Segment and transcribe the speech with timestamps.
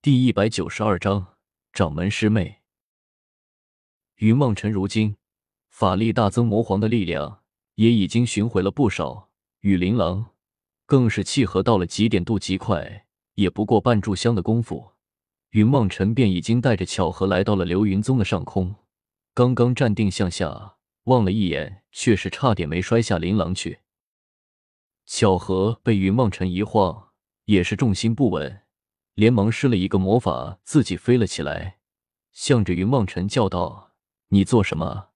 [0.00, 1.34] 第一百九十二章
[1.72, 2.60] 掌门师妹。
[4.18, 5.16] 云梦辰如今
[5.70, 7.42] 法力大增，魔皇的力量
[7.74, 9.30] 也已经寻回了不少，
[9.62, 10.26] 与琳琅
[10.86, 14.92] 更是契合到了极点，度极快，也不过半炷香的功夫，
[15.50, 18.76] 云梦辰便已经带着巧合来到了流云宗的上空。
[19.34, 23.80] 刚刚站定向下望了一眼，却是差点没摔下琳琅去。
[25.06, 27.08] 巧合被云梦辰一晃，
[27.46, 28.62] 也是重心不稳。
[29.18, 31.80] 连忙施了一个魔法，自己飞了起来，
[32.30, 33.92] 向着云望尘叫道
[34.30, 35.08] ：“你做什么？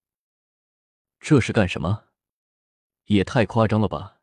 [1.21, 2.07] 这是干什么？
[3.05, 4.19] 也太夸张了吧！”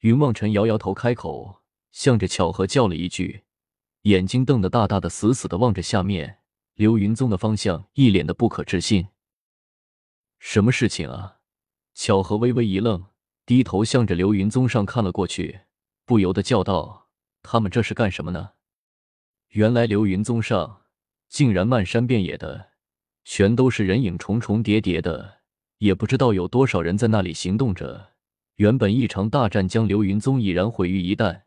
[0.00, 3.44] 云望尘摇摇头，开口向着巧合叫了一句，
[4.02, 6.40] 眼睛瞪得大大的，死死的望着下面
[6.74, 9.08] 流云宗的方向，一脸的不可置信。
[10.38, 11.38] 什么事情啊？
[11.94, 13.06] 巧合微微一愣，
[13.46, 15.60] 低头向着流云宗上看了过去，
[16.04, 17.08] 不由得叫道
[17.42, 18.50] ：“他们这是干什么呢？”
[19.56, 20.82] 原来流云宗上
[21.30, 22.72] 竟然漫山遍野的，
[23.24, 25.38] 全都是人影重重叠叠的，
[25.78, 28.08] 也不知道有多少人在那里行动着。
[28.56, 31.40] 原本一场大战将流云宗已然毁于一旦，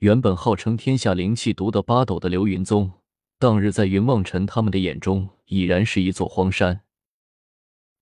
[0.00, 2.92] 原本号称天下灵气独得八斗的流云宗，
[3.38, 6.82] 当日在云望尘他们的眼中已然是一座荒山。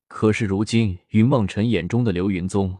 [0.09, 2.79] 可是如今云望尘眼中的流云宗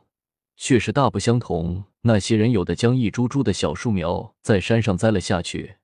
[0.57, 5.77] 却是大不相同，那些人有的将一株株的小树苗在山上栽了下去。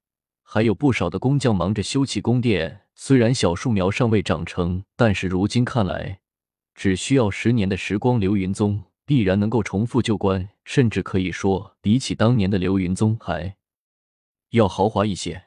[0.43, 6.21] 还有不少的工匠忙着修葺宫殿，虽然小树苗尚未长成，但是如今看来，
[6.75, 13.57] 只需要十年的时光，流云宗必然能够重复旧观，甚至可以说，比起当年的流云宗还
[14.51, 15.45] 要豪华一些。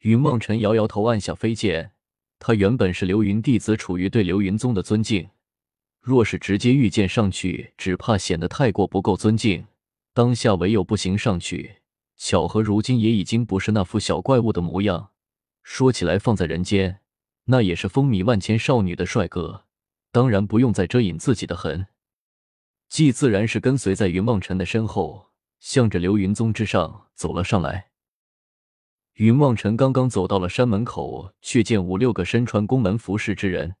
[0.00, 1.92] 云梦辰摇摇头，按下飞剑。
[2.38, 5.30] 他原本是流云弟子，处于对流云宗的尊敬，
[6.00, 9.66] 若是直接御剑上去，只怕显得太过不够尊敬。
[10.12, 11.76] 当下唯有步行上去。
[12.16, 15.10] 巧合如今也已经不是那副小怪物的模样，
[15.62, 17.00] 说起来放在人间，
[17.44, 19.64] 那也是风靡万千少女的帅哥，
[20.10, 21.88] 当然不用再遮掩自己的痕，
[22.88, 27.90] 既自然是跟随在云望尘的身后，向着流云宗之上走了上来。
[29.14, 33.76] 云望尘刚刚走到了山门口，却见五六个身穿宫门服饰之人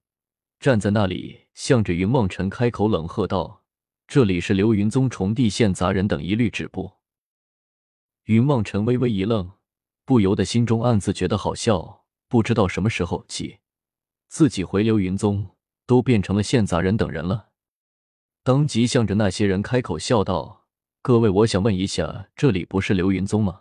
[0.58, 3.62] 站在那里，向着云望尘开口冷喝道
[4.08, 6.92] ：“这里是流云宗重地县杂人等一律止步。”
[8.26, 9.52] 云望尘微微一愣，
[10.04, 12.04] 不由得心中暗自觉得好笑。
[12.28, 13.58] 不知道什么时候起，
[14.26, 15.50] 自己回流云宗
[15.86, 17.50] 都变成了现杂人等人了。
[18.42, 20.66] 当即向着那些人开口笑道
[21.02, 23.60] ：“各位，我想问一下，这里不是流云宗吗？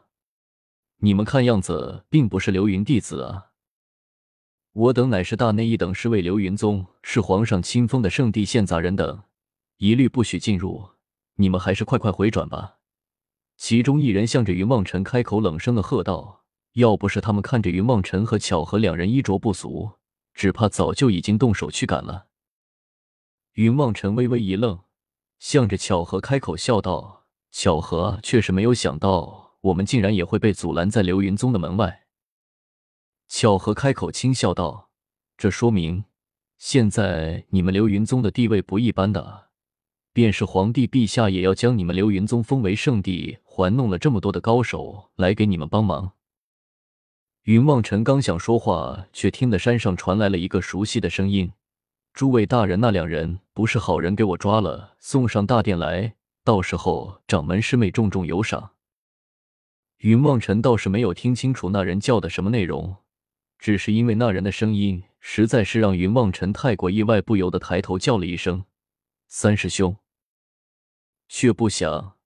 [0.98, 3.52] 你们看样子并不是流云弟子啊。
[4.74, 9.22] 我等乃是大内一等侍卫，流云宗是皇上亲封的圣地，现杂人等
[9.78, 10.90] 一律不许进入。
[11.36, 12.75] 你们还是快快回转吧。”
[13.58, 16.44] 其中一人向着云望尘开口，冷声的喝道
[16.74, 19.92] ：“要不是他们看着云望尘和巧合两人衣着不俗，
[20.34, 22.28] 只怕早就已经动手去赶了。”
[23.54, 24.82] 云望尘微微一愣，
[25.40, 32.08] 向着巧合开口笑道：“巧合，确实没有想到，我们竟然也会被阻拦在流云宗的门外。”
[33.30, 34.90] 巧合开口轻笑道
[35.38, 36.04] ：“这说明，
[36.58, 39.46] 现在你们流云宗的地位不一般的。”
[40.16, 46.14] 便是皇帝陛下也要将你们流云宗封为圣地，还弄了这么多的高手来给你们帮忙。
[47.44, 51.52] 云望尘刚想说话，却听得山上传来了一个熟悉的声音
[52.16, 56.16] ：“诸位大人，那两人不是好人，给我抓了，送上大殿来，
[56.46, 58.72] 到时候掌门师妹重重有赏。”
[60.00, 62.96] 云望尘倒是没有听清楚那人叫的什么内容，
[63.60, 68.64] 只是因为那人的声音实在是让云望尘太过意外，不由得抬头叫了一声
[69.28, 69.94] ：“三师兄。”
[71.28, 72.18] 却不想，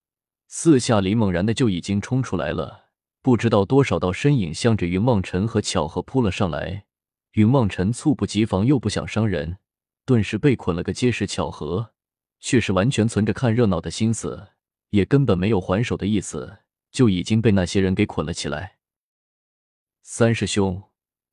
[0.47, 2.89] 四下里猛然的就已经冲出来了，
[3.21, 6.85] 不知道多少道身影向着云望尘和巧合扑了上来。
[7.33, 9.59] 云望尘猝不及防，又不想伤人，
[10.05, 11.27] 顿时被捆了个结实。
[11.27, 11.93] 巧合
[12.39, 14.49] 却是完全存着看热闹的心思，
[14.89, 16.59] 也根本没有还手的意思，
[16.91, 18.77] 就已经被那些人给捆了起来。
[20.01, 20.81] 三师兄，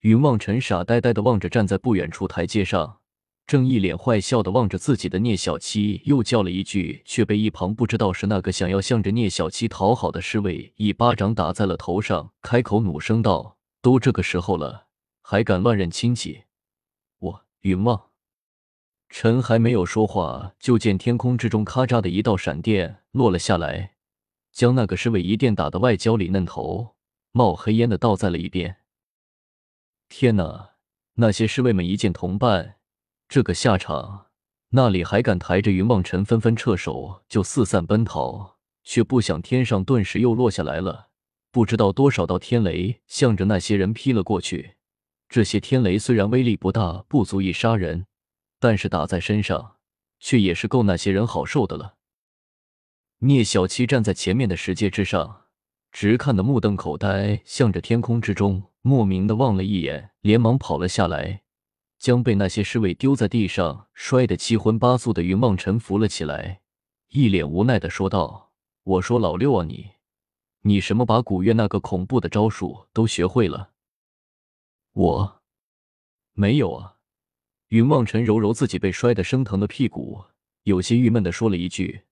[0.00, 3.00] 云望尘傻呆呆的望着站在不远处台阶上。
[3.46, 14.88] 正一脸坏笑的望着自己的聂小七，又叫了一句，却被一旁不知道是那个想要向着聂小七讨好的侍卫一巴掌打在了头上，开口怒声道：“都这个时候了，
[15.22, 16.43] 还敢乱认亲戚？
[17.20, 18.10] 我云望。”
[19.08, 23.93] 臣还没有说话，就见天空之中咔嚓的一道闪电落了下来，
[24.50, 26.96] 将那个侍卫一电打的外焦里嫩，头
[27.31, 28.78] 冒黑烟的倒在了一边。
[30.08, 30.70] 天哪！
[31.14, 32.75] 那些侍卫们一见同伴。
[33.28, 34.26] 这个下场，
[34.70, 41.08] 那里还敢抬着云望尘，纷纷撤手就四散奔逃，却不想天上顿时又落下来了
[41.50, 44.76] 不知道多少道天雷向着那些人劈了过去。
[45.28, 48.06] 这些天雷虽然威力不大，不足以杀人，
[48.61, 49.76] 但是打在身上，
[50.20, 51.94] 却也是够那些人好受的了。
[53.20, 55.46] 聂小七站在前面的石阶之上，
[55.90, 61.43] 直看得目瞪口呆，向着天空之中莫名的望了一眼，连忙跑了下来，
[62.06, 66.61] 将被那些侍卫丢在地上、摔得七荤八素的云望尘扶了起来，
[67.08, 68.53] 一脸无奈的说道
[68.85, 69.91] ：“我说老六啊，你，
[70.61, 73.73] 你什么把古月那个恐怖的招数都学会了？”
[74.94, 75.43] 我
[76.32, 76.99] 没有啊。
[77.70, 80.26] 云望尘揉揉自己被摔得生疼的屁股，
[80.62, 82.03] 有些郁闷的说了一句。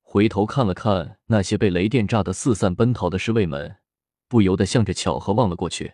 [0.00, 3.76] 回头看了看那些被雷电炸得四散奔逃的侍卫们，
[4.28, 5.92] 不由得向着巧合望了过去。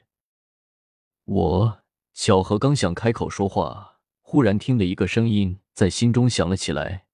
[1.25, 1.81] 我
[2.19, 7.07] 小何刚想开口说话，忽然听了一个声音在心中响了起来。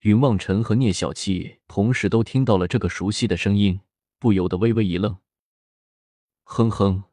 [0.00, 3.80] 云望尘和聂小七同时都听到了这个熟悉的声音，
[4.18, 5.16] 不由得微微一愣。
[6.42, 7.04] 哼哼，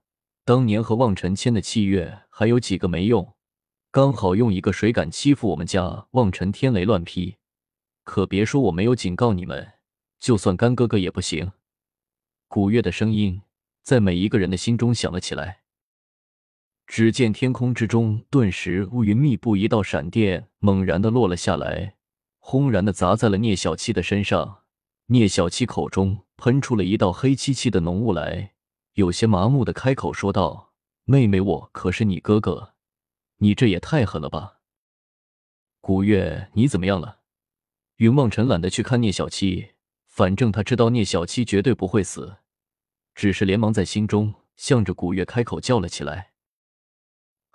[0.43, 3.33] 当年和望尘签的契约还有几个没用，
[3.89, 7.37] 刚好用一个谁敢欺负我们家望尘天雷乱劈。
[8.03, 9.75] 可别说我没有警告你们，
[10.19, 11.53] 就算干哥哥也不行。
[12.49, 13.43] 古月的声音
[13.81, 15.61] 在每一个人的心中响了起来。
[16.89, 21.93] 只见天空之中顿时乌云密布，一道闪电猛然的落了下来，
[22.39, 24.63] 轰然的砸在了聂小七的身上。
[25.05, 28.53] 聂小七口中喷出了一道黑漆漆的浓雾来，
[28.93, 30.73] 有些麻木的开口说道
[31.05, 32.73] ：“妹妹，我可是你哥哥，
[33.37, 34.57] 你这也太狠了吧！”
[35.81, 37.19] 古月，你怎么样了？
[37.97, 39.73] 云望尘懒得去看聂小七，
[40.07, 42.37] 反正他知道聂小七绝对不会死，
[43.13, 46.28] 只是连忙在心中向着古月开口叫了起来：“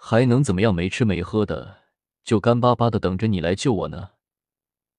[0.06, 0.74] 还能怎么样？
[0.74, 1.78] 没吃没喝的，
[2.22, 4.10] 就干巴巴的等着你来救我呢。”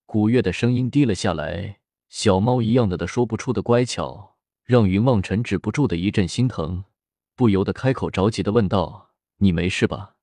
[0.08, 1.78] 古月的声音低了下来，
[2.10, 6.86] 小猫一样的的说不出的乖巧，让云望尘止不住的一阵心疼，
[7.36, 10.16] 不由得开口着急的问道：“你没事吧？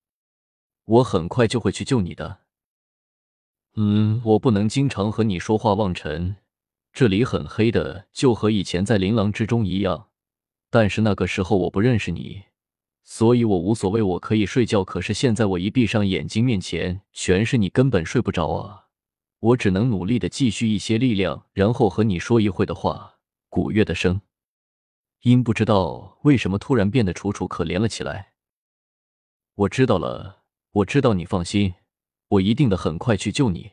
[0.84, 2.40] 我很快就会去救你的。”
[3.78, 6.38] 嗯，我不能经常和你说话，望尘。
[6.92, 10.08] 这里很黑的，就和以前在琳琅之中一样。
[10.70, 12.46] 但是那个时候我不认识你，
[13.04, 14.84] 所以我无所谓，我可以睡觉。
[14.84, 18.86] 可是现在我一闭上眼睛，面前全是你，根本睡不着啊！
[19.40, 23.18] 我只能努力的积蓄一些力量，然后和你说一会的话。
[23.48, 24.22] 古月的声
[25.22, 28.32] 音不知道为什么突然变得楚楚可怜了起来。
[29.54, 31.74] 我知道了，我知道，你放心。
[32.28, 33.72] 我一定的很快去救你，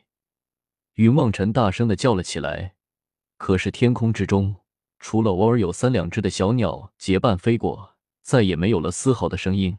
[0.94, 2.74] 云望尘大声的叫了起来。
[3.38, 4.56] 可是天空之中，
[4.98, 9.78] 除了偶尔有三两只的小鸟结伴飞过，再也没有了丝毫的声音。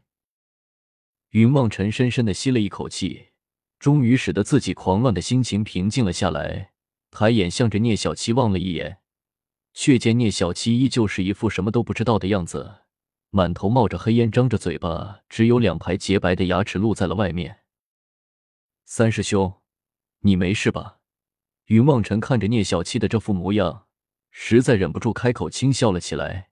[1.30, 3.28] 云望尘深深的吸了一口气，
[3.78, 6.72] 终于使得自己狂乱的心情平静了下来，
[7.10, 8.98] 抬眼向着聂小七望了一眼，
[9.72, 12.82] 却见聂小七依旧是一副什么都不知道的样子，
[13.30, 17.60] 满头冒着黑烟，张着嘴巴，只有两排洁白的牙齿露在了外面。
[18.84, 19.62] 三师兄，
[20.20, 20.98] 你没事吧？
[21.66, 23.86] 云望尘看着聂小七的这副模样，
[24.30, 26.50] 实在忍不住开口轻笑了起来。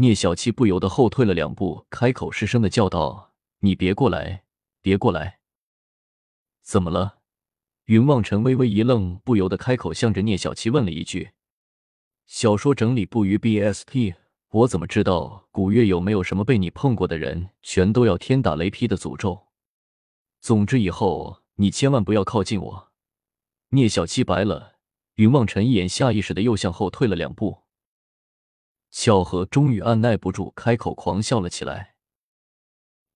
[0.00, 4.44] 聂小七不由得后退了两步，开口失声的叫道：“你别过来，
[4.80, 5.40] 别过来！”
[6.62, 7.18] 怎么了？
[7.86, 11.30] 云望尘微微一愣，不由得开口向着聂小七问了一句
[12.26, 14.14] ：“小说整理部于 BSP，
[14.50, 19.48] 我怎么知道古月有没有什么被你碰过的人，全都要天打雷劈的诅咒？
[20.40, 22.92] 总之以后……”你千万不要靠近我！
[23.70, 24.76] 聂小七白了
[25.16, 27.64] 云望尘一眼，下意识的又向后退了两步。
[28.90, 31.94] 巧合终于按耐不住，开口狂笑了起来。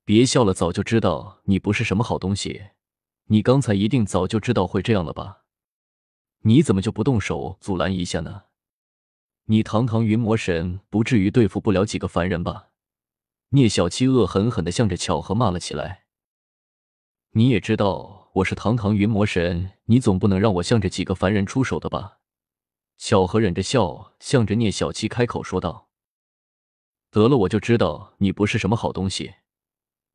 [0.04, 2.70] 别笑了，早就知道你不是什么好东西。
[3.26, 5.44] 你刚才一定早就知道会这样了吧？
[6.42, 8.44] 你怎么就不动手阻拦一下呢？
[9.44, 12.70] 你堂堂云魔神，不至于对付不了几个凡人吧？
[13.50, 16.04] 聂小七恶狠狠的向着巧合骂了起来。
[17.32, 18.20] 你也知道。
[18.36, 22.20] 我是堂堂云魔神，你总不能让我向着几个凡人出手的吧？
[22.98, 25.88] 巧合忍着笑，向着聂小七开口说道
[27.10, 29.34] ：“得了，我就知道你不是什么好东西。”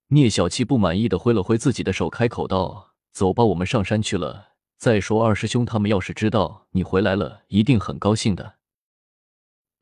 [0.10, 4.54] 聂小七不满意的挥了挥自己的手，开口道：“走吧，我们上山去了。
[4.78, 8.56] 再说二师兄他们要是知道你回来了，一定很高兴的。”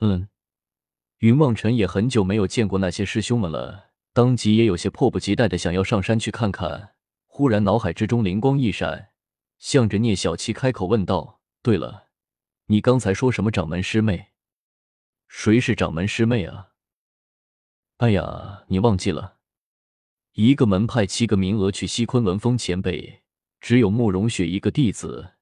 [0.01, 0.29] 嗯，
[1.19, 6.95] 云望尘也很久没有见过那些师兄们了，当即也有些迫不及待的想要上山去看看。
[7.27, 9.09] 忽然，脑海之中灵光一闪，
[9.59, 12.04] 向着聂小七开口问道：“对了，
[12.67, 14.29] 你刚才说什么掌门师妹？
[15.27, 16.69] 谁是掌门师妹啊？”
[17.98, 19.38] 哎呀，你忘记了，
[20.34, 23.22] 一个门派七个名额去西昆仑峰前辈，
[23.62, 25.34] 只有慕容雪一个弟子，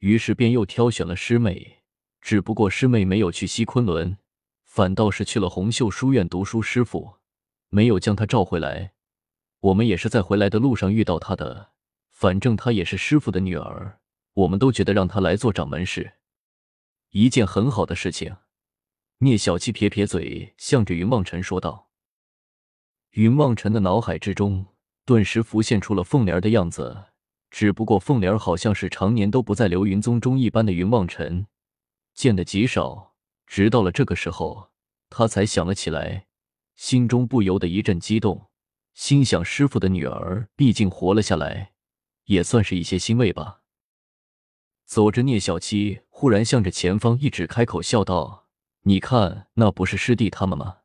[0.00, 1.78] 于是便又挑选了师妹。
[2.20, 4.18] 只不过师妹没有去西昆仑，
[4.64, 6.60] 反倒是去了红袖书院读书。
[6.60, 7.14] 师傅
[7.70, 8.92] 没有将他召回来，
[9.60, 11.70] 我们也是在回来的路上遇到他的。
[12.10, 14.00] 反正她也是师傅的女儿，
[14.34, 16.17] 我们都觉得让她来做掌门是
[17.10, 18.36] 一件很好的事情。
[19.18, 21.90] 聂小七撇撇嘴，向着云望尘说道。
[23.12, 24.66] 云望尘的脑海之中
[25.04, 27.06] 顿时浮现出了凤莲的样子，
[27.50, 31.46] 只不过凤莲好像是常年都不在流云宗中一般的云望尘
[32.14, 33.14] 见的极少。
[33.46, 34.70] 直到了这个时候，
[35.08, 36.26] 他才想了起来，
[36.76, 38.50] 心中不由得一阵激动，
[38.92, 41.72] 心想师傅的女儿毕竟活了下来。
[42.26, 43.62] 也算是一些欣慰吧。
[44.88, 48.46] 走着，聂小七忽然向着前方一指，开口笑道
[48.84, 50.78] ：“你看，那不是师弟他们吗？”